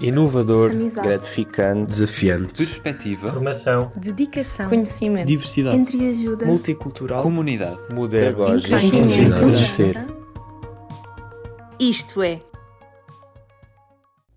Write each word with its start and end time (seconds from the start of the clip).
inovador, 0.00 0.70
amizade, 0.70 1.06
gratificante, 1.06 1.90
desafiante, 1.90 2.64
perspectiva, 2.64 3.32
formação, 3.32 3.92
dedicação, 3.96 4.68
conhecimento, 4.68 5.26
diversidade, 5.26 5.76
entreajuda, 5.76 6.46
multicultural, 6.46 7.22
comunidade, 7.22 7.78
moderno, 7.92 8.46
conhecer. 9.38 10.06
Isto 11.78 12.22
é. 12.22 12.40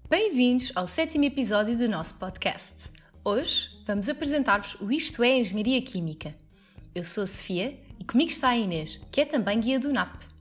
Bem-vindos 0.10 0.72
ao 0.76 0.86
sétimo 0.86 1.24
episódio 1.24 1.78
do 1.78 1.88
nosso 1.88 2.16
podcast. 2.16 2.92
Hoje 3.24 3.70
vamos 3.88 4.10
apresentar-vos 4.10 4.76
o 4.82 4.92
Isto 4.92 5.24
é 5.24 5.40
Engenharia 5.40 5.82
Química. 5.82 6.36
Eu 6.94 7.04
sou 7.04 7.24
a 7.24 7.28
Sofia 7.28 7.80
e 8.00 8.04
comigo 8.04 8.30
está 8.30 8.50
a 8.50 8.58
Inês, 8.58 9.02
que 9.10 9.22
é 9.22 9.26
também 9.26 9.60
guia 9.60 9.80
do 9.80 9.92
NAP. 9.92 10.33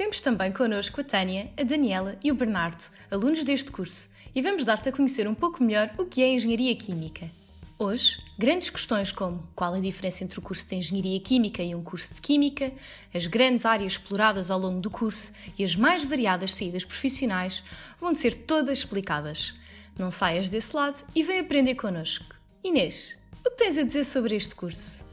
Temos 0.00 0.18
também 0.18 0.50
connosco 0.50 1.02
a 1.02 1.04
Tânia, 1.04 1.52
a 1.58 1.62
Daniela 1.62 2.16
e 2.24 2.32
o 2.32 2.34
Bernardo, 2.34 2.90
alunos 3.10 3.44
deste 3.44 3.70
curso, 3.70 4.08
e 4.34 4.40
vamos 4.40 4.64
dar-te 4.64 4.88
a 4.88 4.92
conhecer 4.92 5.28
um 5.28 5.34
pouco 5.34 5.62
melhor 5.62 5.90
o 5.98 6.06
que 6.06 6.22
é 6.22 6.28
Engenharia 6.32 6.74
Química. 6.74 7.30
Hoje, 7.78 8.18
grandes 8.38 8.70
questões 8.70 9.12
como 9.12 9.46
qual 9.54 9.74
a 9.74 9.78
diferença 9.78 10.24
entre 10.24 10.38
o 10.38 10.42
curso 10.42 10.66
de 10.66 10.74
Engenharia 10.74 11.20
Química 11.20 11.62
e 11.62 11.74
um 11.74 11.82
curso 11.82 12.14
de 12.14 12.22
Química, 12.22 12.72
as 13.14 13.26
grandes 13.26 13.66
áreas 13.66 13.92
exploradas 13.92 14.50
ao 14.50 14.58
longo 14.58 14.80
do 14.80 14.88
curso 14.88 15.34
e 15.58 15.62
as 15.62 15.76
mais 15.76 16.02
variadas 16.02 16.54
saídas 16.54 16.82
profissionais 16.82 17.62
vão 18.00 18.14
ser 18.14 18.34
todas 18.34 18.78
explicadas. 18.78 19.54
Não 19.98 20.10
saias 20.10 20.48
desse 20.48 20.74
lado 20.74 21.04
e 21.14 21.22
vem 21.22 21.40
aprender 21.40 21.74
connosco. 21.74 22.34
Inês, 22.64 23.18
o 23.44 23.50
que 23.50 23.56
tens 23.58 23.76
a 23.76 23.82
dizer 23.82 24.04
sobre 24.04 24.34
este 24.34 24.54
curso? 24.54 25.09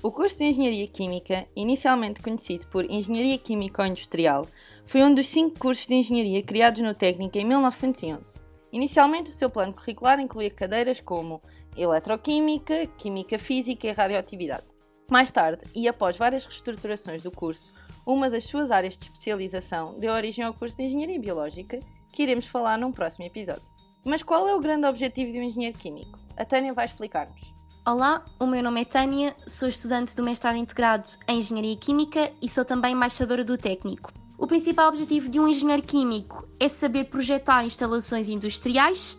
O 0.00 0.12
curso 0.12 0.38
de 0.38 0.44
Engenharia 0.44 0.86
Química, 0.86 1.48
inicialmente 1.56 2.22
conhecido 2.22 2.68
por 2.68 2.88
Engenharia 2.88 3.36
Químico-Industrial, 3.36 4.46
foi 4.86 5.02
um 5.02 5.12
dos 5.12 5.26
cinco 5.26 5.58
cursos 5.58 5.88
de 5.88 5.94
engenharia 5.94 6.40
criados 6.40 6.80
no 6.80 6.94
Técnico 6.94 7.36
em 7.36 7.44
1911. 7.44 8.38
Inicialmente, 8.72 9.30
o 9.30 9.32
seu 9.32 9.50
plano 9.50 9.72
curricular 9.72 10.20
incluía 10.20 10.50
cadeiras 10.50 11.00
como 11.00 11.42
Eletroquímica, 11.76 12.86
Química 12.96 13.40
Física 13.40 13.88
e 13.88 13.92
Radioatividade. 13.92 14.66
Mais 15.10 15.32
tarde, 15.32 15.64
e 15.74 15.88
após 15.88 16.16
várias 16.16 16.46
reestruturações 16.46 17.20
do 17.20 17.32
curso, 17.32 17.72
uma 18.06 18.30
das 18.30 18.44
suas 18.44 18.70
áreas 18.70 18.96
de 18.96 19.02
especialização 19.02 19.98
deu 19.98 20.12
origem 20.12 20.44
ao 20.44 20.54
curso 20.54 20.76
de 20.76 20.84
Engenharia 20.84 21.18
Biológica, 21.18 21.80
que 22.12 22.22
iremos 22.22 22.46
falar 22.46 22.78
num 22.78 22.92
próximo 22.92 23.24
episódio. 23.24 23.66
Mas 24.04 24.22
qual 24.22 24.46
é 24.46 24.54
o 24.54 24.60
grande 24.60 24.86
objetivo 24.86 25.32
de 25.32 25.40
um 25.40 25.42
engenheiro 25.42 25.76
químico? 25.76 26.20
A 26.36 26.44
Tânia 26.44 26.72
vai 26.72 26.84
explicar-nos. 26.84 27.57
Olá, 27.90 28.22
o 28.38 28.46
meu 28.46 28.62
nome 28.62 28.82
é 28.82 28.84
Tânia, 28.84 29.34
sou 29.46 29.66
estudante 29.66 30.14
do 30.14 30.22
mestrado 30.22 30.56
integrado 30.58 31.08
em 31.26 31.38
Engenharia 31.38 31.74
Química 31.74 32.30
e 32.42 32.46
sou 32.46 32.62
também 32.62 32.92
embaixadora 32.92 33.42
do 33.42 33.56
técnico. 33.56 34.12
O 34.36 34.46
principal 34.46 34.90
objetivo 34.90 35.30
de 35.30 35.40
um 35.40 35.48
engenheiro 35.48 35.82
químico 35.82 36.46
é 36.60 36.68
saber 36.68 37.04
projetar 37.04 37.64
instalações 37.64 38.28
industriais 38.28 39.16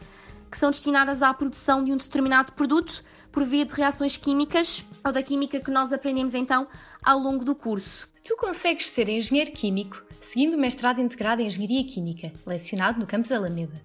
que 0.52 0.56
são 0.56 0.70
destinadas 0.70 1.24
à 1.24 1.34
produção 1.34 1.84
de 1.84 1.92
um 1.92 1.98
determinado 1.98 2.54
produto 2.54 3.04
por 3.32 3.44
via 3.44 3.66
de 3.66 3.74
reações 3.74 4.18
químicas 4.18 4.86
ou 5.04 5.12
da 5.12 5.24
química 5.24 5.60
que 5.60 5.72
nós 5.72 5.92
aprendemos 5.92 6.36
então 6.36 6.68
ao 7.02 7.18
longo 7.18 7.44
do 7.44 7.56
curso. 7.56 8.08
Tu 8.24 8.38
consegues 8.38 8.88
ser 8.92 9.10
engenheiro 9.10 9.52
químico 9.52 10.04
seguindo 10.22 10.54
o 10.54 10.60
mestrado 10.60 11.02
integrado 11.02 11.42
em 11.42 11.48
Engenharia 11.48 11.84
Química, 11.86 12.32
lecionado 12.46 13.00
no 13.00 13.08
campus 13.08 13.32
Alameda. 13.32 13.82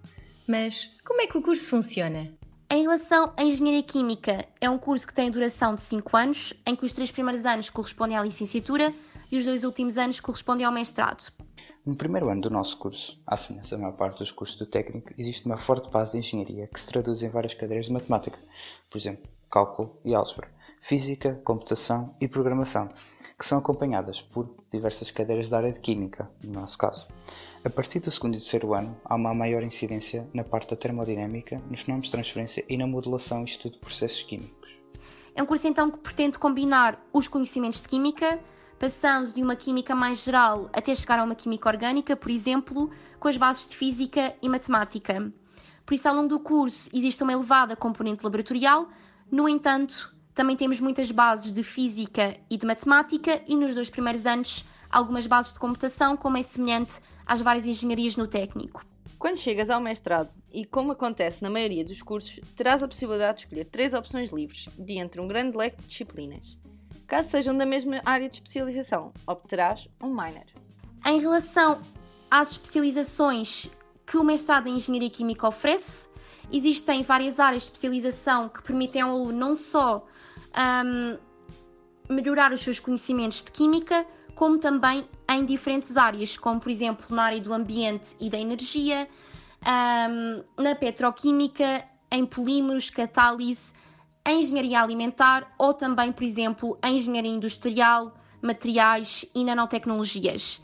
Mas 0.47 0.91
como 1.03 1.23
é 1.23 1.27
que 1.27 1.39
o 1.39 1.41
curso 1.41 1.71
funciona? 1.71 2.31
Em 2.75 2.83
relação 2.83 3.33
à 3.37 3.45
Engenharia 3.45 3.85
Química, 3.85 4.49
é 4.61 4.69
um 4.69 4.77
curso 4.77 5.07
que 5.07 5.15
tem 5.15 5.31
duração 5.31 5.77
de 5.77 5.81
5 5.81 6.17
anos, 6.17 6.53
em 6.67 6.75
que 6.75 6.85
os 6.85 6.93
três 6.93 7.09
primeiros 7.09 7.47
anos 7.47 7.71
correspondem 7.71 8.17
à 8.17 8.23
licenciatura 8.25 8.93
e 9.31 9.39
os 9.39 9.45
dois 9.45 9.63
últimos 9.63 9.97
anos 9.97 10.19
correspondem 10.19 10.67
ao 10.67 10.73
mestrado. 10.73 11.33
No 11.87 11.95
primeiro 11.95 12.29
ano 12.29 12.41
do 12.41 12.51
nosso 12.51 12.77
curso, 12.77 13.23
à 13.25 13.37
semelhança 13.37 13.77
da 13.77 13.83
maior 13.83 13.97
parte 13.97 14.19
dos 14.19 14.33
cursos 14.33 14.59
do 14.59 14.67
técnico, 14.67 15.13
existe 15.17 15.47
uma 15.47 15.57
forte 15.57 15.89
base 15.89 16.11
de 16.11 16.19
engenharia 16.19 16.67
que 16.67 16.81
se 16.81 16.89
traduz 16.89 17.23
em 17.23 17.29
várias 17.29 17.55
cadeiras 17.55 17.87
de 17.87 17.93
matemática, 17.93 18.41
por 18.91 18.99
exemplo, 18.99 19.31
cálculo 19.49 19.97
e 20.05 20.13
álgebra, 20.13 20.51
física, 20.85 21.41
computação 21.43 22.15
e 22.21 22.29
programação, 22.29 22.91
que 23.39 23.47
são 23.47 23.57
acompanhadas 23.57 24.21
por 24.21 24.55
diversas 24.71 25.11
cadeiras 25.11 25.49
da 25.49 25.57
área 25.57 25.73
de 25.73 25.81
química, 25.81 26.31
no 26.45 26.61
nosso 26.61 26.77
caso. 26.77 27.09
A 27.65 27.71
partir 27.71 28.01
do 28.01 28.11
segundo 28.11 28.35
e 28.35 28.39
terceiro 28.39 28.75
ano, 28.75 28.95
há 29.03 29.15
uma 29.15 29.33
maior 29.33 29.63
incidência 29.63 30.29
na 30.35 30.45
parte 30.45 30.69
da 30.69 30.77
termodinâmica, 30.77 31.59
nos 31.71 31.81
fenómenos 31.81 32.09
de 32.09 32.13
transferência 32.13 32.63
e 32.69 32.77
na 32.77 32.87
modelação 32.87 33.41
e 33.41 33.45
estudo 33.47 33.73
de 33.73 33.79
processos 33.79 34.25
químicos. 34.25 34.79
É 35.35 35.43
um 35.43 35.47
curso 35.47 35.67
então 35.67 35.91
que 35.91 35.97
pretende 35.97 36.39
combinar 36.39 37.03
os 37.15 37.29
conhecimentos 37.29 37.81
de 37.81 37.89
química, 37.89 38.39
passando 38.79 39.33
de 39.33 39.43
uma 39.43 39.57
química 39.57 39.95
mais 39.95 40.23
geral 40.23 40.69
até 40.71 40.95
chegar 40.95 41.19
a 41.19 41.25
uma 41.25 41.35
química 41.35 41.71
orgânica, 41.71 42.15
por 42.15 42.31
exemplo, 42.31 42.91
com 43.19 43.29
as 43.29 43.39
bases 43.39 43.71
de 43.71 43.75
física 43.75 44.37
e 44.43 44.51
matemática. 44.51 45.33
Por 45.87 45.95
isso, 45.95 46.07
ao 46.07 46.15
longo 46.15 46.29
do 46.29 46.41
curso, 46.41 46.91
existe 46.93 47.23
uma 47.23 47.33
elevada 47.33 47.75
componente 47.75 48.23
laboratorial, 48.23 48.87
no 49.31 49.49
entanto, 49.49 50.14
também 50.35 50.57
temos 50.57 50.81
muitas 50.81 51.11
bases 51.11 51.53
de 51.53 51.63
física 51.63 52.37
e 52.51 52.57
de 52.57 52.67
matemática, 52.67 53.41
e 53.47 53.55
nos 53.55 53.75
dois 53.75 53.89
primeiros 53.89 54.27
anos, 54.27 54.65
algumas 54.91 55.27
bases 55.27 55.53
de 55.53 55.59
computação, 55.59 56.17
como 56.17 56.37
é 56.37 56.43
semelhante 56.43 57.01
às 57.25 57.41
várias 57.41 57.67
engenharias 57.67 58.17
no 58.17 58.27
técnico. 58.27 58.85
Quando 59.19 59.39
chegas 59.39 59.71
ao 59.71 59.81
mestrado, 59.81 60.35
e 60.53 60.65
como 60.65 60.93
acontece 60.93 61.43
na 61.43 61.49
maioria 61.49 61.85
dos 61.85 62.03
cursos, 62.03 62.41
terás 62.55 62.83
a 62.83 62.89
possibilidade 62.89 63.39
de 63.39 63.45
escolher 63.45 63.65
três 63.65 63.95
opções 63.95 64.31
livres, 64.31 64.69
de 64.79 64.99
entre 64.99 65.21
um 65.21 65.29
grande 65.29 65.57
leque 65.57 65.81
de 65.81 65.87
disciplinas. 65.87 66.59
Caso 67.07 67.31
sejam 67.31 67.57
da 67.57 67.65
mesma 67.65 68.01
área 68.05 68.29
de 68.29 68.35
especialização, 68.35 69.13
obterás 69.27 69.89
um 70.03 70.09
minor. 70.09 70.45
Em 71.07 71.21
relação 71.21 71.81
às 72.31 72.53
especializações 72.53 73.69
que 74.07 74.17
o 74.17 74.25
mestrado 74.25 74.67
em 74.67 74.77
Engenharia 74.77 75.11
Química 75.11 75.49
oferece, 75.49 76.09
existem 76.53 77.03
várias 77.03 77.39
áreas 77.39 77.63
de 77.63 77.69
especialização 77.69 78.49
que 78.49 78.63
permitem 78.63 79.03
ao 79.03 79.11
aluno 79.11 79.33
não 79.33 79.55
só 79.55 80.07
um, 80.57 81.19
melhorar 82.09 82.53
os 82.53 82.61
seus 82.61 82.79
conhecimentos 82.79 83.43
de 83.43 83.51
química, 83.51 84.07
como 84.35 84.59
também 84.59 85.09
em 85.31 85.45
diferentes 85.45 85.97
áreas, 85.97 86.37
como 86.37 86.61
por 86.61 86.71
exemplo 86.71 87.15
na 87.15 87.25
área 87.25 87.41
do 87.41 87.53
ambiente 87.53 88.17
e 88.21 88.29
da 88.29 88.39
energia, 88.39 89.09
um, 89.67 90.63
na 90.63 90.75
petroquímica, 90.75 91.85
em 92.11 92.27
polímeros, 92.27 92.91
catálise, 92.91 93.73
em 94.27 94.41
engenharia 94.41 94.81
alimentar 94.81 95.55
ou 95.59 95.75
também, 95.75 96.13
por 96.13 96.25
exemplo, 96.25 96.79
em 96.85 96.97
engenharia 96.97 97.31
industrial, 97.31 98.15
materiais 98.41 99.25
e 99.35 99.45
nanotecnologias. 99.45 100.63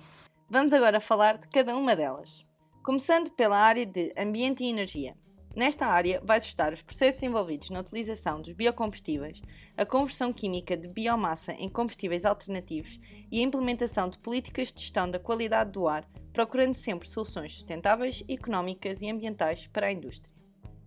Vamos 0.48 0.72
agora 0.72 1.00
falar 1.00 1.38
de 1.38 1.48
cada 1.48 1.76
uma 1.76 1.94
delas. 1.94 2.44
Começando 2.82 3.30
pela 3.30 3.58
área 3.58 3.86
de 3.86 4.12
ambiente 4.18 4.64
e 4.64 4.68
energia. 4.68 5.14
Nesta 5.54 5.86
área, 5.86 6.20
vais 6.24 6.44
estudar 6.44 6.72
os 6.72 6.80
processos 6.80 7.22
envolvidos 7.24 7.70
na 7.70 7.80
utilização 7.80 8.40
dos 8.40 8.52
biocombustíveis, 8.52 9.42
a 9.76 9.84
conversão 9.84 10.32
química 10.32 10.76
de 10.76 10.88
biomassa 10.88 11.52
em 11.54 11.68
combustíveis 11.68 12.24
alternativos 12.24 13.00
e 13.32 13.40
a 13.40 13.42
implementação 13.42 14.08
de 14.08 14.16
políticas 14.18 14.72
de 14.72 14.80
gestão 14.80 15.10
da 15.10 15.18
qualidade 15.18 15.72
do 15.72 15.88
ar, 15.88 16.08
procurando 16.32 16.76
sempre 16.76 17.08
soluções 17.08 17.52
sustentáveis, 17.54 18.22
económicas 18.28 19.02
e 19.02 19.10
ambientais 19.10 19.66
para 19.66 19.88
a 19.88 19.92
indústria. 19.92 20.32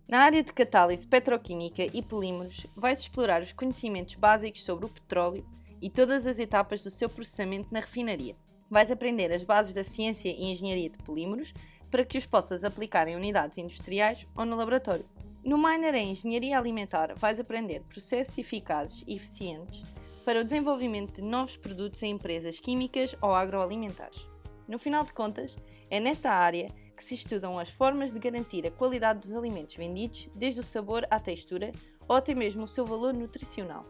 Na 0.07 0.19
área 0.19 0.41
de 0.41 0.53
catálise 0.53 1.06
petroquímica 1.06 1.84
e 1.84 2.02
polímeros, 2.02 2.66
vais 2.73 3.02
explorar 3.02 3.41
os 3.41 3.52
conhecimentos 3.52 4.16
básicos 4.16 4.63
sobre 4.63 4.85
o 4.85 4.90
petróleo 4.90 5.46
e 5.81 5.90
todas 5.90 6.25
as 6.25 6.40
etapas 6.40 6.81
do 6.81 6.90
seu 6.90 7.09
processamento 7.09 7.68
na 7.69 7.81
refinaria. 7.81 8.38
Vais 8.69 8.90
aprender 8.90 9.31
as 9.31 9.44
bases 9.44 9.73
da 9.73 9.84
ciência 9.84 10.29
e 10.29 10.46
engenharia 10.46 10.90
de 10.90 10.97
polímeros 11.00 11.53
para 11.93 12.03
que 12.03 12.17
os 12.17 12.25
possas 12.25 12.63
aplicar 12.63 13.07
em 13.07 13.15
unidades 13.15 13.59
industriais 13.59 14.25
ou 14.35 14.45
no 14.45 14.55
laboratório. 14.55 15.05
No 15.45 15.59
minor 15.59 15.93
em 15.93 16.09
Engenharia 16.09 16.57
Alimentar, 16.57 17.13
vais 17.15 17.39
aprender 17.39 17.83
processos 17.83 18.35
eficazes 18.35 19.03
e 19.05 19.15
eficientes 19.15 19.83
para 20.25 20.41
o 20.41 20.43
desenvolvimento 20.43 21.21
de 21.21 21.21
novos 21.21 21.55
produtos 21.55 22.01
em 22.01 22.13
empresas 22.13 22.59
químicas 22.59 23.15
ou 23.21 23.31
agroalimentares. 23.31 24.27
No 24.67 24.79
final 24.79 25.03
de 25.03 25.13
contas, 25.13 25.55
é 25.87 25.99
nesta 25.99 26.31
área 26.31 26.71
que 26.97 27.03
se 27.03 27.13
estudam 27.13 27.59
as 27.59 27.69
formas 27.69 28.11
de 28.11 28.17
garantir 28.17 28.65
a 28.65 28.71
qualidade 28.71 29.19
dos 29.19 29.37
alimentos 29.37 29.75
vendidos, 29.75 30.31
desde 30.34 30.61
o 30.61 30.63
sabor 30.63 31.05
à 31.11 31.19
textura 31.19 31.72
ou 32.07 32.16
até 32.16 32.34
mesmo 32.34 32.63
o 32.63 32.67
seu 32.67 32.87
valor 32.87 33.13
nutricional. 33.13 33.85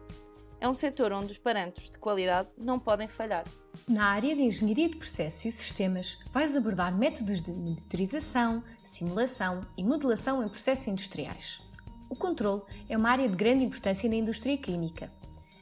É 0.64 0.68
um 0.68 0.72
setor 0.72 1.12
onde 1.12 1.30
os 1.30 1.36
parâmetros 1.36 1.90
de 1.90 1.98
qualidade 1.98 2.48
não 2.56 2.78
podem 2.78 3.06
falhar. 3.06 3.44
Na 3.86 4.06
área 4.06 4.34
de 4.34 4.40
Engenharia 4.40 4.88
de 4.88 4.96
Processos 4.96 5.44
e 5.44 5.50
Sistemas, 5.50 6.16
vais 6.32 6.56
abordar 6.56 6.96
métodos 6.96 7.42
de 7.42 7.52
monitorização, 7.52 8.64
simulação 8.82 9.60
e 9.76 9.84
modelação 9.84 10.42
em 10.42 10.48
processos 10.48 10.88
industriais. 10.88 11.60
O 12.08 12.16
controle 12.16 12.62
é 12.88 12.96
uma 12.96 13.10
área 13.10 13.28
de 13.28 13.36
grande 13.36 13.62
importância 13.62 14.08
na 14.08 14.16
indústria 14.16 14.56
química. 14.56 15.12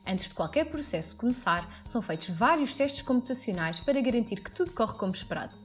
Antes 0.06 0.28
de 0.28 0.36
qualquer 0.36 0.66
processo 0.66 1.16
começar, 1.16 1.68
são 1.84 2.00
feitos 2.00 2.28
vários 2.28 2.72
testes 2.72 3.02
computacionais 3.02 3.80
para 3.80 4.00
garantir 4.00 4.36
que 4.36 4.52
tudo 4.52 4.72
corre 4.72 4.96
como 4.96 5.12
esperado. 5.12 5.58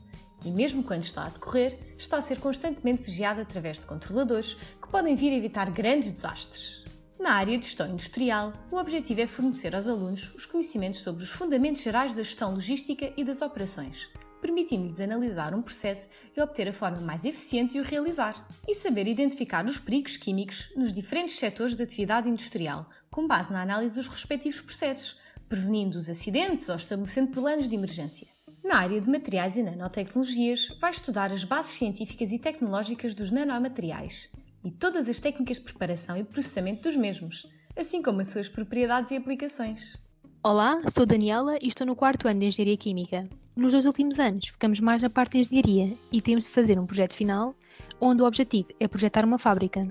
E 0.44 0.50
mesmo 0.50 0.84
quando 0.84 1.04
está 1.04 1.28
a 1.28 1.30
decorrer, 1.30 1.78
está 1.96 2.18
a 2.18 2.24
ser 2.24 2.40
constantemente 2.40 3.04
vigiado 3.04 3.40
através 3.40 3.78
de 3.78 3.86
controladores 3.86 4.56
que 4.82 4.88
podem 4.90 5.14
vir 5.14 5.32
a 5.32 5.36
evitar 5.36 5.70
grandes 5.70 6.10
desastres. 6.10 6.87
Na 7.20 7.34
área 7.34 7.58
de 7.58 7.66
gestão 7.66 7.90
industrial, 7.90 8.54
o 8.72 8.78
objetivo 8.78 9.22
é 9.22 9.28
fornecer 9.28 9.74
aos 9.74 9.88
alunos 9.88 10.34
os 10.36 10.46
conhecimentos 10.46 11.00
sobre 11.00 11.24
os 11.24 11.32
fundamentos 11.32 11.82
gerais 11.82 12.14
da 12.14 12.22
gestão 12.22 12.54
logística 12.54 13.12
e 13.18 13.24
das 13.24 13.42
operações. 13.42 14.10
permitindo-lhes 14.40 15.02
analisar 15.02 15.56
um 15.56 15.64
processo 15.64 16.10
e 16.36 16.40
obter 16.40 16.70
a 16.70 16.74
forma 16.74 17.02
mais 17.02 17.26
eficiente 17.26 17.74
de 17.74 17.80
o 17.80 17.84
realizar, 17.84 18.48
e 18.68 18.76
saber 18.76 19.08
identificar 19.08 19.66
os 19.66 19.80
perigos 19.80 20.16
químicos 20.16 20.72
nos 20.76 20.94
diferentes 20.94 21.36
setores 21.40 21.76
de 21.76 21.82
atividade 21.82 22.30
industrial, 22.30 22.88
com 23.10 23.28
base 23.28 23.52
na 23.52 23.64
análise 23.64 23.96
dos 23.96 24.08
respectivos 24.08 24.62
processos, 24.62 25.20
prevenindo 25.50 25.98
os 25.98 26.08
acidentes 26.08 26.70
ou 26.70 26.76
estabelecendo 26.76 27.32
planos 27.32 27.68
de 27.68 27.76
emergência. 27.76 28.28
Na 28.64 28.78
área 28.78 29.02
de 29.02 29.10
materiais 29.10 29.58
e 29.58 29.64
nanotecnologias, 29.64 30.68
vai 30.80 30.92
estudar 30.92 31.32
as 31.32 31.44
bases 31.44 31.72
científicas 31.72 32.32
e 32.32 32.38
tecnológicas 32.38 33.16
dos 33.16 33.32
nanomateriais 33.32 34.30
e 34.68 34.72
todas 34.72 35.08
as 35.08 35.18
técnicas 35.18 35.58
de 35.58 35.64
preparação 35.64 36.18
e 36.18 36.26
processamento 36.26 36.90
dos 36.90 36.98
mesmos, 36.98 37.48
assim 37.74 38.02
como 38.02 38.20
as 38.20 38.28
suas 38.28 38.50
propriedades 38.50 39.12
e 39.12 39.16
aplicações. 39.16 39.96
Olá, 40.44 40.82
sou 40.94 41.06
Daniela 41.06 41.58
e 41.62 41.70
estou 41.70 41.88
no 41.88 41.96
quarto 41.96 42.28
ano 42.28 42.42
de 42.42 42.48
Engenharia 42.48 42.76
Química. 42.76 43.30
Nos 43.56 43.72
dois 43.72 43.86
últimos 43.86 44.20
anos, 44.20 44.50
focamos 44.50 44.82
mais 44.82 45.02
na 45.02 45.10
parte 45.10 45.32
de 45.32 45.38
engenharia 45.40 45.98
e 46.12 46.22
temos 46.22 46.44
de 46.44 46.52
fazer 46.52 46.78
um 46.78 46.86
projeto 46.86 47.14
final, 47.14 47.56
onde 48.02 48.22
o 48.22 48.26
objetivo 48.26 48.68
é 48.78 48.90
projetar 48.90 49.24
uma 49.24 49.40
fábrica. 49.40 49.88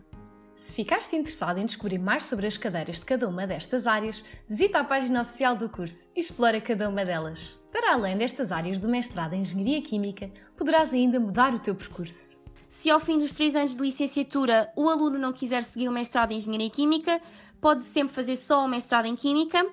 Se 0.55 0.75
ficaste 0.75 1.17
interessado 1.17 1.57
em 1.57 1.65
descobrir 1.65 1.99
mais 1.99 2.25
sobre 2.25 2.47
as 2.47 2.59
cadeiras 2.59 3.01
de 3.01 3.07
cada 3.07 3.27
uma 3.27 3.47
destas 3.47 3.87
áreas, 3.87 4.23
visita 4.47 4.81
a 4.81 4.85
página 4.85 5.23
oficial 5.23 5.57
do 5.57 5.71
curso 5.71 6.11
e 6.15 6.21
explora 6.21 6.61
cada 6.61 6.87
uma 6.87 7.03
delas. 7.03 7.59
Para 7.73 7.95
além 7.95 8.19
destas 8.19 8.53
áreas 8.53 8.79
do 8.79 8.91
mestrado 8.91 9.33
em 9.33 9.41
Engenharia 9.41 9.81
Química, 9.81 10.31
poderás 10.55 10.93
ainda 10.93 11.19
mudar 11.19 11.55
o 11.55 11.59
teu 11.59 11.75
percurso. 11.75 12.45
Se 12.69 12.91
ao 12.91 12.99
fim 12.99 13.19
dos 13.19 13.33
três 13.33 13.55
anos 13.55 13.77
de 13.77 13.83
licenciatura 13.83 14.73
o 14.77 14.89
aluno 14.89 15.19
não 15.19 15.33
quiser 15.33 15.63
seguir 15.63 15.89
o 15.89 15.93
mestrado 15.93 16.33
em 16.33 16.39
Engenharia 16.39 16.71
Química, 16.71 17.21
pode 17.61 17.85
sempre 17.85 18.15
fazer 18.15 18.37
só 18.37 18.65
o 18.65 18.69
mestrado 18.69 19.07
em 19.07 19.15
Química, 19.15 19.65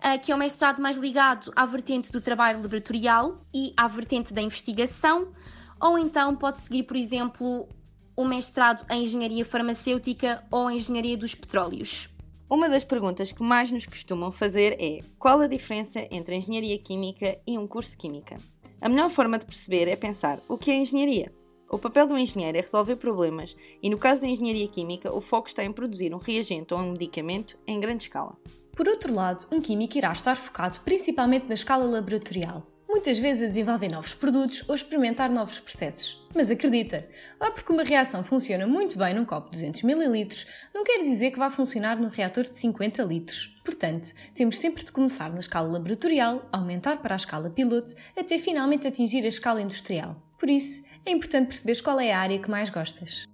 eh, 0.00 0.18
que 0.18 0.30
é 0.30 0.34
o 0.34 0.38
mestrado 0.38 0.80
mais 0.80 0.96
ligado 0.96 1.52
à 1.56 1.64
vertente 1.66 2.12
do 2.12 2.20
trabalho 2.20 2.62
laboratorial 2.62 3.40
e 3.54 3.72
à 3.76 3.88
vertente 3.88 4.32
da 4.32 4.42
investigação, 4.42 5.32
ou 5.80 5.98
então 5.98 6.36
pode 6.36 6.60
seguir, 6.60 6.82
por 6.82 6.96
exemplo, 6.96 7.68
o 8.14 8.24
mestrado 8.24 8.84
em 8.90 9.02
Engenharia 9.02 9.44
Farmacêutica 9.44 10.44
ou 10.50 10.70
Engenharia 10.70 11.16
dos 11.16 11.34
Petróleos. 11.34 12.08
Uma 12.50 12.68
das 12.68 12.84
perguntas 12.84 13.32
que 13.32 13.42
mais 13.42 13.70
nos 13.70 13.86
costumam 13.86 14.30
fazer 14.30 14.76
é 14.80 15.00
qual 15.18 15.40
a 15.40 15.46
diferença 15.46 16.06
entre 16.10 16.36
Engenharia 16.36 16.78
Química 16.78 17.38
e 17.46 17.56
um 17.56 17.66
curso 17.66 17.92
de 17.92 17.96
Química? 17.96 18.36
A 18.80 18.88
melhor 18.88 19.08
forma 19.08 19.38
de 19.38 19.46
perceber 19.46 19.88
é 19.88 19.96
pensar 19.96 20.40
o 20.48 20.58
que 20.58 20.70
é 20.70 20.76
engenharia. 20.76 21.39
O 21.72 21.78
papel 21.78 22.04
do 22.04 22.18
engenheiro 22.18 22.58
é 22.58 22.60
resolver 22.60 22.96
problemas 22.96 23.56
e, 23.80 23.88
no 23.88 23.96
caso 23.96 24.22
da 24.22 24.26
engenharia 24.26 24.66
química, 24.66 25.14
o 25.14 25.20
foco 25.20 25.46
está 25.46 25.64
em 25.64 25.70
produzir 25.70 26.12
um 26.12 26.18
reagente 26.18 26.74
ou 26.74 26.80
um 26.80 26.90
medicamento 26.90 27.56
em 27.64 27.78
grande 27.78 28.02
escala. 28.02 28.36
Por 28.74 28.88
outro 28.88 29.14
lado, 29.14 29.46
um 29.52 29.60
químico 29.60 29.96
irá 29.96 30.10
estar 30.10 30.34
focado 30.34 30.80
principalmente 30.80 31.46
na 31.46 31.54
escala 31.54 31.84
laboratorial, 31.84 32.64
muitas 32.88 33.20
vezes 33.20 33.44
a 33.44 33.46
desenvolver 33.46 33.88
novos 33.88 34.14
produtos 34.14 34.68
ou 34.68 34.74
experimentar 34.74 35.30
novos 35.30 35.60
processos. 35.60 36.26
Mas 36.34 36.50
acredita, 36.50 37.08
lá 37.40 37.52
porque 37.52 37.72
uma 37.72 37.84
reação 37.84 38.24
funciona 38.24 38.66
muito 38.66 38.98
bem 38.98 39.14
num 39.14 39.24
copo 39.24 39.50
de 39.50 39.58
200 39.58 39.84
ml, 39.84 40.28
não 40.74 40.82
quer 40.82 41.04
dizer 41.04 41.30
que 41.30 41.38
vá 41.38 41.50
funcionar 41.50 42.00
num 42.00 42.08
reator 42.08 42.42
de 42.42 42.58
50 42.58 43.04
litros. 43.04 43.56
Portanto, 43.64 44.08
temos 44.34 44.58
sempre 44.58 44.84
de 44.84 44.90
começar 44.90 45.30
na 45.32 45.38
escala 45.38 45.70
laboratorial, 45.70 46.48
aumentar 46.52 46.96
para 47.00 47.14
a 47.14 47.16
escala 47.16 47.48
piloto, 47.48 47.92
até 48.18 48.38
finalmente 48.38 48.88
atingir 48.88 49.24
a 49.24 49.28
escala 49.28 49.62
industrial. 49.62 50.16
Por 50.36 50.48
isso, 50.48 50.84
é 51.10 51.12
importante 51.12 51.48
perceberes 51.48 51.80
qual 51.80 51.98
é 51.98 52.12
a 52.12 52.20
área 52.20 52.38
que 52.38 52.48
mais 52.48 52.70
gostas. 52.70 53.26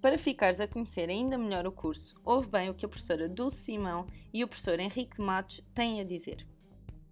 Para 0.00 0.16
ficares 0.16 0.60
a 0.60 0.68
conhecer 0.68 1.08
ainda 1.10 1.36
melhor 1.36 1.66
o 1.66 1.72
curso, 1.72 2.14
ouve 2.24 2.48
bem 2.48 2.70
o 2.70 2.74
que 2.74 2.86
a 2.86 2.88
professora 2.88 3.28
Dulce 3.28 3.56
Simão 3.56 4.06
e 4.32 4.44
o 4.44 4.48
professor 4.48 4.78
Henrique 4.78 5.16
de 5.16 5.22
Matos 5.22 5.60
têm 5.74 6.00
a 6.00 6.04
dizer. 6.04 6.46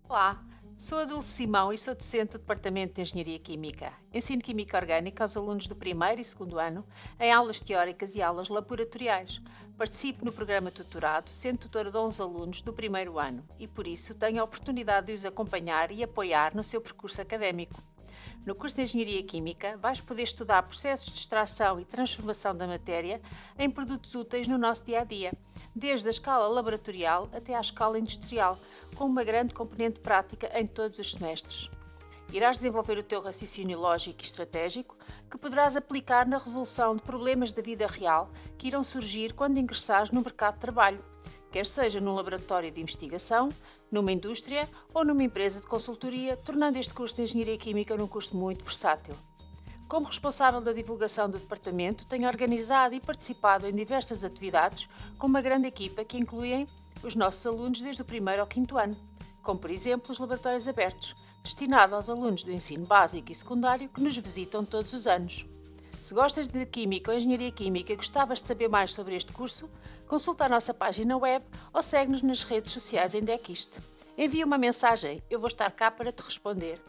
Olá, 0.08 0.44
Sou 0.80 0.96
a 0.96 1.04
Dulce 1.04 1.28
Simão 1.28 1.70
e 1.70 1.76
sou 1.76 1.94
docente 1.94 2.32
do 2.32 2.38
Departamento 2.38 2.94
de 2.94 3.02
Engenharia 3.02 3.38
Química. 3.38 3.92
Ensino 4.14 4.40
Química 4.40 4.78
Orgânica 4.78 5.22
aos 5.22 5.36
alunos 5.36 5.66
do 5.66 5.76
primeiro 5.76 6.22
e 6.22 6.24
segundo 6.24 6.58
ano, 6.58 6.86
em 7.20 7.30
aulas 7.30 7.60
teóricas 7.60 8.14
e 8.14 8.22
aulas 8.22 8.48
laboratoriais. 8.48 9.42
Participo 9.76 10.24
no 10.24 10.32
programa 10.32 10.70
tutorado, 10.70 11.30
sendo 11.30 11.58
tutora 11.58 11.90
de 11.90 11.98
11 11.98 12.22
alunos 12.22 12.62
do 12.62 12.72
primeiro 12.72 13.18
ano 13.18 13.44
e, 13.58 13.68
por 13.68 13.86
isso, 13.86 14.14
tenho 14.14 14.40
a 14.40 14.44
oportunidade 14.44 15.08
de 15.08 15.12
os 15.12 15.26
acompanhar 15.26 15.92
e 15.92 16.02
apoiar 16.02 16.56
no 16.56 16.64
seu 16.64 16.80
percurso 16.80 17.20
académico. 17.20 17.82
No 18.46 18.54
curso 18.54 18.76
de 18.76 18.82
Engenharia 18.82 19.22
Química, 19.22 19.76
vais 19.76 20.00
poder 20.00 20.22
estudar 20.22 20.62
processos 20.62 21.12
de 21.12 21.18
extração 21.18 21.78
e 21.78 21.84
transformação 21.84 22.56
da 22.56 22.66
matéria 22.66 23.20
em 23.58 23.70
produtos 23.70 24.14
úteis 24.14 24.48
no 24.48 24.56
nosso 24.56 24.82
dia 24.84 25.02
a 25.02 25.04
dia, 25.04 25.32
desde 25.76 26.06
a 26.06 26.10
escala 26.10 26.48
laboratorial 26.48 27.28
até 27.34 27.54
à 27.54 27.60
escala 27.60 27.98
industrial, 27.98 28.58
com 28.96 29.04
uma 29.04 29.22
grande 29.22 29.52
componente 29.52 30.00
prática 30.00 30.50
em 30.58 30.66
todos 30.66 30.98
os 30.98 31.12
semestres. 31.12 31.70
Irás 32.32 32.56
desenvolver 32.56 32.96
o 32.96 33.02
teu 33.02 33.20
raciocínio 33.20 33.78
lógico 33.78 34.22
e 34.22 34.24
estratégico, 34.24 34.96
que 35.30 35.36
poderás 35.36 35.76
aplicar 35.76 36.26
na 36.26 36.38
resolução 36.38 36.96
de 36.96 37.02
problemas 37.02 37.52
da 37.52 37.60
vida 37.60 37.86
real 37.86 38.30
que 38.56 38.68
irão 38.68 38.82
surgir 38.82 39.34
quando 39.34 39.58
ingressares 39.58 40.10
no 40.10 40.22
mercado 40.22 40.54
de 40.54 40.60
trabalho, 40.60 41.04
quer 41.50 41.66
seja 41.66 42.00
num 42.00 42.14
laboratório 42.14 42.70
de 42.70 42.80
investigação, 42.80 43.50
numa 43.90 44.12
indústria 44.12 44.68
ou 44.94 45.04
numa 45.04 45.24
empresa 45.24 45.60
de 45.60 45.66
consultoria, 45.66 46.36
tornando 46.36 46.78
este 46.78 46.94
curso 46.94 47.16
de 47.16 47.22
Engenharia 47.22 47.58
Química 47.58 47.96
num 47.96 48.06
curso 48.06 48.36
muito 48.36 48.64
versátil. 48.64 49.14
Como 49.88 50.06
responsável 50.06 50.60
da 50.60 50.72
divulgação 50.72 51.28
do 51.28 51.38
departamento, 51.38 52.06
tenho 52.06 52.28
organizado 52.28 52.94
e 52.94 53.00
participado 53.00 53.66
em 53.66 53.74
diversas 53.74 54.22
atividades 54.22 54.88
com 55.18 55.26
uma 55.26 55.42
grande 55.42 55.66
equipa 55.66 56.04
que 56.04 56.16
incluem 56.16 56.68
os 57.02 57.16
nossos 57.16 57.44
alunos 57.44 57.80
desde 57.80 58.02
o 58.02 58.04
primeiro 58.04 58.42
ao 58.42 58.46
quinto 58.46 58.78
ano, 58.78 58.96
como 59.42 59.58
por 59.58 59.70
exemplo 59.70 60.12
os 60.12 60.18
laboratórios 60.18 60.68
abertos, 60.68 61.16
destinados 61.42 61.92
aos 61.94 62.08
alunos 62.08 62.42
do 62.42 62.52
ensino 62.52 62.86
básico 62.86 63.32
e 63.32 63.34
secundário 63.34 63.88
que 63.88 64.00
nos 64.00 64.16
visitam 64.16 64.64
todos 64.64 64.92
os 64.92 65.06
anos. 65.06 65.46
Se 66.00 66.14
gostas 66.14 66.48
de 66.48 66.64
Química 66.66 67.12
ou 67.12 67.16
Engenharia 67.16 67.52
Química 67.52 67.92
e 67.92 67.96
gostavas 67.96 68.40
de 68.40 68.48
saber 68.48 68.68
mais 68.68 68.90
sobre 68.90 69.14
este 69.14 69.32
curso, 69.32 69.68
consulta 70.08 70.46
a 70.46 70.48
nossa 70.48 70.72
página 70.72 71.16
web 71.16 71.44
ou 71.72 71.82
segue-nos 71.82 72.22
nas 72.22 72.42
redes 72.42 72.72
sociais 72.72 73.14
em 73.14 73.22
Dequiste. 73.22 73.78
Envia 74.16 74.46
uma 74.46 74.58
mensagem, 74.58 75.22
eu 75.30 75.38
vou 75.38 75.46
estar 75.46 75.70
cá 75.70 75.90
para 75.90 76.10
te 76.10 76.22
responder. 76.22 76.80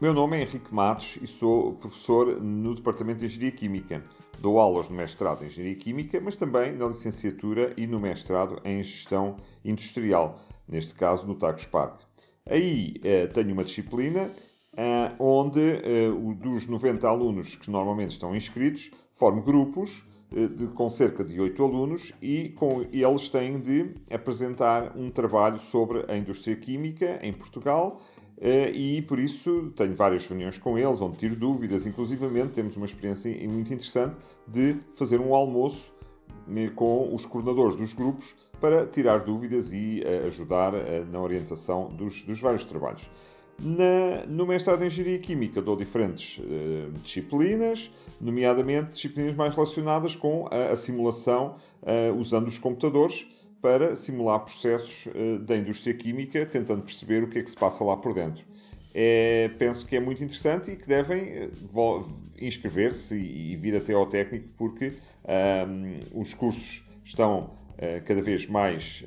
Meu 0.00 0.14
nome 0.14 0.38
é 0.38 0.42
Henrique 0.42 0.72
Matos 0.72 1.18
e 1.20 1.26
sou 1.26 1.74
professor 1.74 2.40
no 2.40 2.74
Departamento 2.74 3.18
de 3.18 3.26
Engenharia 3.26 3.50
Química. 3.50 4.04
Dou 4.38 4.58
aulas 4.58 4.88
no 4.88 4.96
mestrado 4.96 5.42
em 5.42 5.46
Engenharia 5.46 5.76
Química, 5.76 6.20
mas 6.20 6.36
também 6.36 6.72
na 6.72 6.86
licenciatura 6.86 7.74
e 7.76 7.88
no 7.88 7.98
mestrado 7.98 8.62
em 8.64 8.82
Gestão 8.82 9.36
Industrial, 9.64 10.40
neste 10.66 10.94
caso 10.94 11.26
no 11.26 11.34
Tagus 11.34 11.66
Park. 11.66 12.00
Aí 12.48 12.94
eh, 13.04 13.26
tenho 13.26 13.52
uma 13.52 13.64
disciplina 13.64 14.32
onde, 15.18 15.60
eh, 15.60 16.10
dos 16.36 16.66
90 16.66 17.06
alunos 17.06 17.56
que 17.56 17.70
normalmente 17.70 18.12
estão 18.12 18.34
inscritos, 18.34 18.90
formo 19.12 19.42
grupos 19.42 20.02
eh, 20.34 20.46
de, 20.46 20.66
com 20.68 20.88
cerca 20.88 21.22
de 21.22 21.38
8 21.40 21.62
alunos 21.62 22.12
e 22.22 22.50
com 22.50 22.82
eles 22.92 23.28
têm 23.28 23.60
de 23.60 23.94
apresentar 24.10 24.96
um 24.96 25.10
trabalho 25.10 25.58
sobre 25.58 26.04
a 26.10 26.16
indústria 26.16 26.56
química 26.56 27.18
em 27.22 27.32
Portugal 27.32 28.00
e 28.72 29.02
por 29.02 29.18
isso 29.18 29.70
tenho 29.76 29.94
várias 29.94 30.26
reuniões 30.26 30.56
com 30.56 30.78
eles, 30.78 31.02
onde 31.02 31.18
tiro 31.18 31.36
dúvidas. 31.36 31.84
Inclusivamente 31.84 32.52
temos 32.52 32.74
uma 32.74 32.86
experiência 32.86 33.30
muito 33.46 33.70
interessante 33.70 34.16
de 34.48 34.76
fazer 34.94 35.20
um 35.20 35.34
almoço 35.34 35.92
com 36.74 37.14
os 37.14 37.26
coordenadores 37.26 37.76
dos 37.76 37.92
grupos 37.92 38.34
para 38.58 38.86
tirar 38.86 39.18
dúvidas 39.18 39.74
e 39.74 40.02
ajudar 40.26 40.72
na 41.12 41.20
orientação 41.20 41.90
dos, 41.90 42.22
dos 42.22 42.40
vários 42.40 42.64
trabalhos. 42.64 43.10
Na, 43.62 44.24
no 44.26 44.46
mestrado 44.46 44.82
em 44.82 44.86
Engenharia 44.86 45.18
Química 45.18 45.60
dou 45.60 45.76
diferentes 45.76 46.38
uh, 46.38 46.90
disciplinas, 47.02 47.90
nomeadamente 48.18 48.92
disciplinas 48.92 49.36
mais 49.36 49.54
relacionadas 49.54 50.16
com 50.16 50.48
a, 50.50 50.70
a 50.70 50.76
simulação 50.76 51.56
uh, 51.82 52.18
usando 52.18 52.48
os 52.48 52.56
computadores 52.56 53.26
para 53.60 53.94
simular 53.94 54.40
processos 54.40 55.06
uh, 55.06 55.38
da 55.40 55.58
indústria 55.58 55.92
química, 55.92 56.46
tentando 56.46 56.82
perceber 56.82 57.22
o 57.22 57.28
que 57.28 57.38
é 57.38 57.42
que 57.42 57.50
se 57.50 57.56
passa 57.56 57.84
lá 57.84 57.98
por 57.98 58.14
dentro. 58.14 58.42
É, 58.94 59.50
penso 59.58 59.86
que 59.86 59.94
é 59.94 60.00
muito 60.00 60.24
interessante 60.24 60.70
e 60.70 60.76
que 60.76 60.88
devem 60.88 61.50
inscrever-se 62.40 63.14
e, 63.14 63.52
e, 63.52 63.56
vir 63.56 63.76
até 63.76 63.92
ao 63.92 64.06
técnico, 64.06 64.48
porque 64.56 64.94
um, 65.68 66.20
os 66.20 66.34
cursos 66.34 66.82
estão 67.04 67.50
cada 68.04 68.20
vez 68.20 68.46
mais 68.46 69.04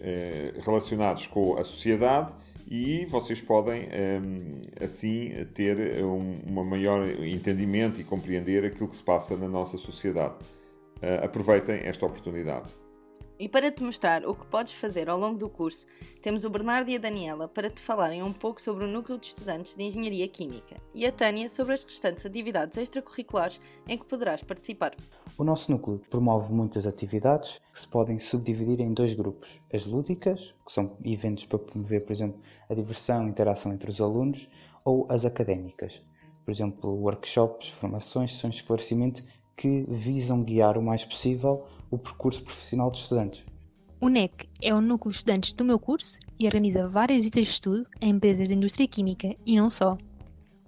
relacionados 0.64 1.28
com 1.28 1.58
a 1.58 1.64
sociedade 1.66 2.34
e 2.70 3.06
vocês 3.06 3.42
podem 3.42 3.84
hum, 3.84 4.62
assim 4.82 5.46
ter 5.54 6.04
um 6.04 6.40
uma 6.46 6.64
maior 6.64 7.08
entendimento 7.24 8.00
e 8.00 8.04
compreender 8.04 8.66
aquilo 8.66 8.88
que 8.88 8.96
se 8.96 9.04
passa 9.04 9.36
na 9.38 9.48
nossa 9.48 9.78
sociedade. 9.78 10.36
Uh, 10.98 11.26
aproveitem 11.26 11.82
esta 11.84 12.06
oportunidade. 12.06 12.72
E 13.40 13.50
para 13.50 13.72
te 13.72 13.84
mostrar 13.84 14.26
o 14.26 14.36
que 14.36 14.46
podes 14.46 14.74
fazer 14.74 15.10
ao 15.10 15.18
longo 15.18 15.38
do 15.38 15.50
curso, 15.50 15.86
temos 16.22 16.46
o 16.46 16.50
Bernardo 16.50 16.90
e 16.90 16.96
a 16.96 17.00
Daniela 17.00 17.48
para 17.48 17.70
te 17.70 17.82
falarem 17.82 18.22
um 18.22 18.32
pouco 18.32 18.62
sobre 18.62 18.86
o 18.86 18.88
núcleo 18.88 19.18
de 19.18 19.26
estudantes 19.28 19.76
de 19.76 19.84
Engenharia 19.84 20.28
Química 20.28 20.78
e 20.94 21.06
a 21.06 21.12
Tânia 21.12 21.50
sobre 21.50 21.74
as 21.74 21.84
restantes 21.84 22.26
atividades 22.26 22.78
extracurriculares 22.78 23.60
em 23.88 23.98
que 23.98 24.06
poderás 24.06 24.44
participar. 24.44 24.96
O 25.38 25.44
nosso 25.44 25.72
núcleo 25.72 26.00
promove 26.10 26.54
muitas 26.54 26.86
atividades 26.86 27.60
que 27.72 27.80
se 27.80 27.88
podem 27.88 28.20
subdividir 28.20 28.80
em 28.80 28.94
dois 28.94 29.14
grupos: 29.14 29.60
as 29.74 29.86
lúdicas, 29.86 30.54
que 30.66 30.72
são 30.72 30.96
eventos 31.04 31.46
para 31.46 31.60
promover, 31.60 32.06
por 32.06 32.14
exemplo, 32.14 32.40
a 32.70 32.74
diversão 32.76 33.26
e 33.26 33.30
interação 33.30 33.74
entre 33.74 33.90
os 33.90 34.00
alunos, 34.00 34.48
ou 34.86 35.08
as 35.10 35.26
académicas. 35.26 36.02
por 36.46 36.52
exemplo, 36.52 36.92
workshops, 36.92 37.70
formações, 37.70 38.34
sessões 38.34 38.56
de 38.56 38.62
esclarecimento 38.62 39.24
que 39.56 39.86
visam 39.88 40.44
guiar 40.44 40.78
o 40.78 40.82
mais 40.82 41.06
possível 41.06 41.66
o 41.94 41.98
percurso 41.98 42.44
profissional 42.44 42.90
dos 42.90 43.02
estudantes. 43.02 43.46
O 44.02 44.10
NEC 44.10 44.50
é 44.62 44.74
o 44.74 44.82
núcleo 44.82 45.12
de 45.12 45.18
estudantes 45.18 45.54
do 45.54 45.64
meu 45.64 45.80
curso 45.80 46.20
e 46.40 46.46
organiza 46.46 46.88
várias 46.88 47.20
visitas 47.20 47.46
de 47.46 47.52
estudo 47.52 47.88
a 48.02 48.06
empresas 48.06 48.50
da 48.50 48.56
indústria 48.56 48.88
química 48.88 49.36
e 49.46 49.56
não 49.56 49.70
só. 49.70 49.98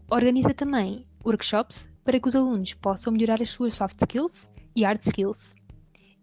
Organiza 0.10 0.54
também 0.54 1.06
workshops 1.26 1.90
para 2.04 2.20
que 2.20 2.28
os 2.28 2.36
alunos 2.36 2.74
possam 2.76 3.12
melhorar 3.12 3.42
as 3.42 3.50
suas 3.50 3.76
soft 3.76 4.00
skills 4.00 4.48
e 4.76 4.84
hard 4.84 5.02
skills. 5.02 5.54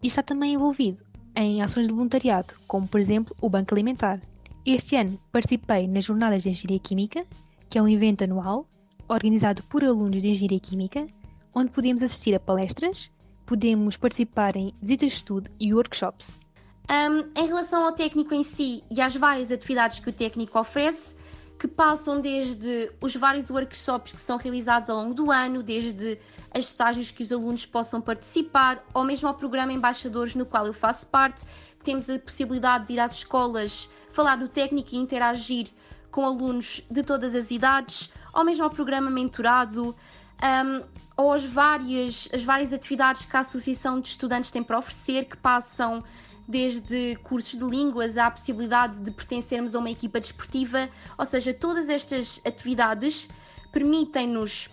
E 0.02 0.06
está 0.06 0.22
também 0.22 0.54
envolvido 0.54 1.02
em 1.34 1.60
ações 1.60 1.88
de 1.88 1.92
voluntariado, 1.92 2.54
como 2.68 2.86
por 2.86 3.00
exemplo 3.00 3.34
o 3.40 3.50
Banco 3.50 3.74
Alimentar. 3.74 4.22
Este 4.64 4.94
ano 4.94 5.18
participei 5.32 5.88
nas 5.88 6.04
Jornadas 6.04 6.44
de 6.44 6.50
Engenharia 6.50 6.78
Química, 6.78 7.26
que 7.68 7.76
é 7.76 7.82
um 7.82 7.88
evento 7.88 8.22
anual 8.22 8.68
organizado 9.08 9.62
por 9.64 9.84
alunos 9.84 10.22
de 10.22 10.28
Engenharia 10.28 10.60
Química, 10.60 11.06
onde 11.52 11.72
podemos 11.72 12.02
assistir 12.02 12.34
a 12.34 12.40
palestras, 12.40 13.10
podemos 13.52 13.98
participar 13.98 14.56
em 14.56 14.72
visitas 14.80 15.10
de 15.10 15.14
estudo 15.14 15.50
e 15.60 15.74
workshops. 15.74 16.40
Um, 16.88 17.38
em 17.38 17.46
relação 17.46 17.84
ao 17.84 17.92
técnico 17.92 18.32
em 18.32 18.42
si 18.42 18.82
e 18.90 18.98
às 18.98 19.14
várias 19.14 19.52
atividades 19.52 20.00
que 20.00 20.08
o 20.08 20.12
técnico 20.12 20.58
oferece, 20.58 21.14
que 21.58 21.68
passam 21.68 22.18
desde 22.18 22.90
os 22.98 23.14
vários 23.14 23.50
workshops 23.50 24.14
que 24.14 24.20
são 24.22 24.38
realizados 24.38 24.88
ao 24.88 24.96
longo 24.96 25.12
do 25.12 25.30
ano, 25.30 25.62
desde 25.62 26.18
as 26.50 26.64
estágios 26.64 27.10
que 27.10 27.22
os 27.22 27.30
alunos 27.30 27.66
possam 27.66 28.00
participar, 28.00 28.82
ou 28.94 29.04
mesmo 29.04 29.28
ao 29.28 29.34
programa 29.34 29.70
Embaixadores, 29.70 30.34
no 30.34 30.46
qual 30.46 30.66
eu 30.66 30.72
faço 30.72 31.06
parte, 31.08 31.44
que 31.78 31.84
temos 31.84 32.08
a 32.08 32.18
possibilidade 32.18 32.86
de 32.86 32.94
ir 32.94 33.00
às 33.00 33.12
escolas, 33.16 33.86
falar 34.12 34.36
do 34.36 34.48
técnico 34.48 34.94
e 34.94 34.96
interagir 34.96 35.68
com 36.10 36.24
alunos 36.24 36.80
de 36.90 37.02
todas 37.02 37.34
as 37.34 37.50
idades, 37.50 38.10
ou 38.32 38.46
mesmo 38.46 38.64
ao 38.64 38.70
programa 38.70 39.10
Mentorado, 39.10 39.94
um, 40.42 40.82
ou 41.16 41.32
as 41.32 41.44
várias, 41.44 42.28
as 42.32 42.42
várias 42.42 42.72
atividades 42.72 43.24
que 43.24 43.36
a 43.36 43.40
Associação 43.40 44.00
de 44.00 44.08
Estudantes 44.08 44.50
tem 44.50 44.62
para 44.62 44.78
oferecer, 44.78 45.24
que 45.26 45.36
passam 45.36 46.02
desde 46.48 47.16
cursos 47.22 47.56
de 47.56 47.64
línguas 47.64 48.18
à 48.18 48.30
possibilidade 48.30 48.98
de 49.00 49.10
pertencermos 49.10 49.74
a 49.74 49.78
uma 49.78 49.90
equipa 49.90 50.20
desportiva, 50.20 50.88
ou 51.16 51.24
seja, 51.24 51.54
todas 51.54 51.88
estas 51.88 52.40
atividades 52.44 53.28
permitem-nos 53.72 54.68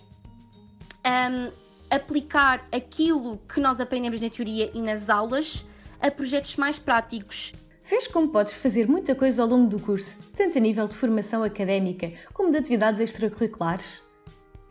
um, 1.05 1.51
aplicar 1.89 2.67
aquilo 2.71 3.37
que 3.37 3.59
nós 3.59 3.79
aprendemos 3.79 4.21
na 4.21 4.29
teoria 4.29 4.71
e 4.73 4.81
nas 4.81 5.09
aulas 5.09 5.65
a 6.01 6.09
projetos 6.09 6.55
mais 6.55 6.79
práticos. 6.79 7.53
Vês 7.83 8.07
como 8.07 8.29
podes 8.29 8.53
fazer 8.53 8.87
muita 8.87 9.15
coisa 9.15 9.41
ao 9.41 9.47
longo 9.47 9.67
do 9.67 9.79
curso, 9.79 10.17
tanto 10.35 10.57
a 10.57 10.61
nível 10.61 10.85
de 10.85 10.95
formação 10.95 11.43
académica 11.43 12.11
como 12.33 12.51
de 12.51 12.57
atividades 12.57 13.01
extracurriculares? 13.01 14.08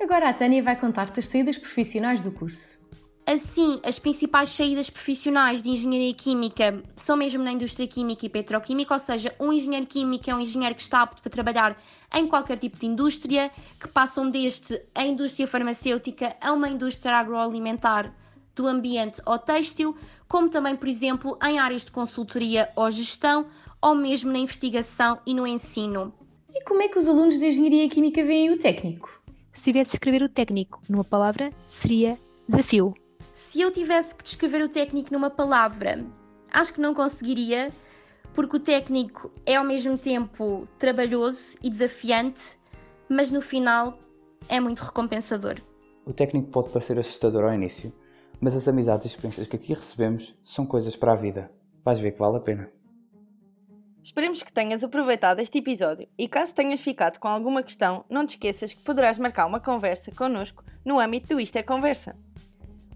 Agora 0.00 0.28
a 0.28 0.32
Tânia 0.32 0.62
vai 0.62 0.76
contar-te 0.76 1.18
as 1.18 1.26
saídas 1.26 1.58
profissionais 1.58 2.22
do 2.22 2.30
curso. 2.30 2.78
Assim, 3.26 3.80
as 3.84 3.98
principais 3.98 4.48
saídas 4.48 4.88
profissionais 4.88 5.62
de 5.62 5.68
engenharia 5.68 6.14
química 6.14 6.82
são 6.96 7.16
mesmo 7.16 7.42
na 7.42 7.52
indústria 7.52 7.86
química 7.86 8.24
e 8.24 8.28
petroquímica, 8.30 8.94
ou 8.94 8.98
seja, 8.98 9.34
um 9.38 9.52
engenheiro 9.52 9.86
químico 9.86 10.30
é 10.30 10.34
um 10.34 10.40
engenheiro 10.40 10.74
que 10.74 10.80
está 10.80 11.02
apto 11.02 11.20
para 11.20 11.30
trabalhar 11.30 11.82
em 12.14 12.26
qualquer 12.26 12.58
tipo 12.58 12.78
de 12.78 12.86
indústria, 12.86 13.50
que 13.78 13.88
passam 13.88 14.30
desde 14.30 14.80
a 14.94 15.04
indústria 15.04 15.46
farmacêutica 15.46 16.36
a 16.40 16.52
uma 16.52 16.70
indústria 16.70 17.16
agroalimentar, 17.16 18.14
do 18.54 18.66
ambiente 18.66 19.20
ou 19.26 19.38
têxtil, 19.38 19.94
como 20.26 20.48
também, 20.48 20.74
por 20.74 20.88
exemplo, 20.88 21.36
em 21.42 21.58
áreas 21.58 21.84
de 21.84 21.92
consultoria 21.92 22.70
ou 22.74 22.90
gestão, 22.90 23.46
ou 23.82 23.94
mesmo 23.94 24.32
na 24.32 24.38
investigação 24.38 25.20
e 25.26 25.34
no 25.34 25.46
ensino. 25.46 26.14
E 26.50 26.64
como 26.64 26.82
é 26.82 26.88
que 26.88 26.98
os 26.98 27.06
alunos 27.06 27.38
de 27.38 27.44
engenharia 27.44 27.90
química 27.90 28.24
veem 28.24 28.50
o 28.50 28.58
técnico? 28.58 29.17
Se 29.58 29.64
tivesse 29.64 29.90
de 29.90 29.96
escrever 29.96 30.22
o 30.22 30.28
técnico 30.28 30.80
numa 30.88 31.02
palavra, 31.02 31.52
seria 31.68 32.16
desafio. 32.48 32.94
Se 33.32 33.60
eu 33.60 33.72
tivesse 33.72 34.14
que 34.14 34.22
descrever 34.22 34.62
o 34.62 34.68
técnico 34.68 35.12
numa 35.12 35.30
palavra, 35.30 36.06
acho 36.48 36.72
que 36.72 36.80
não 36.80 36.94
conseguiria, 36.94 37.70
porque 38.32 38.56
o 38.56 38.60
técnico 38.60 39.32
é 39.44 39.56
ao 39.56 39.64
mesmo 39.64 39.98
tempo 39.98 40.68
trabalhoso 40.78 41.58
e 41.60 41.68
desafiante, 41.68 42.56
mas 43.08 43.32
no 43.32 43.42
final 43.42 43.98
é 44.48 44.60
muito 44.60 44.78
recompensador. 44.78 45.56
O 46.06 46.12
técnico 46.12 46.52
pode 46.52 46.70
parecer 46.70 46.96
assustador 46.96 47.42
ao 47.42 47.52
início, 47.52 47.92
mas 48.40 48.54
as 48.54 48.68
amizades 48.68 49.06
e 49.06 49.08
experiências 49.08 49.48
que 49.48 49.56
aqui 49.56 49.74
recebemos 49.74 50.36
são 50.44 50.64
coisas 50.64 50.94
para 50.94 51.14
a 51.14 51.16
vida. 51.16 51.50
Vais 51.84 51.98
ver 51.98 52.12
que 52.12 52.20
vale 52.20 52.36
a 52.36 52.40
pena. 52.40 52.77
Esperemos 54.02 54.42
que 54.42 54.52
tenhas 54.52 54.82
aproveitado 54.84 55.40
este 55.40 55.58
episódio 55.58 56.08
e 56.16 56.28
caso 56.28 56.54
tenhas 56.54 56.80
ficado 56.80 57.18
com 57.18 57.28
alguma 57.28 57.62
questão, 57.62 58.04
não 58.08 58.24
te 58.24 58.30
esqueças 58.30 58.72
que 58.72 58.82
poderás 58.82 59.18
marcar 59.18 59.46
uma 59.46 59.60
conversa 59.60 60.12
connosco 60.12 60.64
no 60.84 60.98
âmbito 60.98 61.34
do 61.34 61.40
Isto 61.40 61.56
é 61.56 61.62
Conversa. 61.62 62.16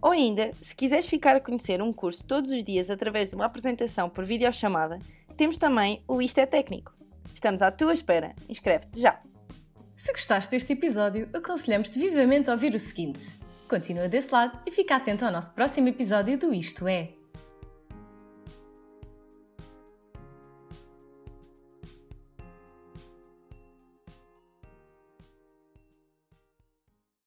Ou 0.01 0.11
ainda, 0.11 0.53
se 0.61 0.75
quiseres 0.75 1.07
ficar 1.07 1.37
a 1.37 1.41
conhecer 1.41 1.81
um 1.81 1.93
curso 1.93 2.27
todos 2.27 2.51
os 2.51 2.65
dias 2.65 2.91
através 2.91 3.31
de 3.31 3.37
uma 3.37 3.45
apresentação 3.45 4.09
por 4.09 4.25
videochamada, 4.25 4.99
temos 5.37 5.59
também 5.59 6.03
o 6.09 6.21
Isto 6.21 6.39
é 6.39 6.47
Técnico. 6.47 6.93
Estamos 7.33 7.63
à 7.63 7.71
tua 7.71 7.93
espera. 7.93 8.35
Inscreve-te 8.49 9.01
já! 9.01 9.21
Se 9.95 10.13
gostaste 10.13 10.51
deste 10.51 10.73
episódio, 10.73 11.29
aconselhamos-te 11.33 11.99
vivamente 11.99 12.51
a 12.51 12.55
ouvir 12.55 12.75
o 12.75 12.79
seguinte. 12.79 13.29
Continua 13.69 14.09
desse 14.09 14.33
lado 14.33 14.59
e 14.67 14.73
fica 14.73 14.97
atento 14.97 15.25
ao 15.25 15.31
nosso 15.31 15.53
próximo 15.53 15.89
episódio 15.89 16.37
do 16.37 16.53
Isto 16.53 16.89
É. 16.89 17.22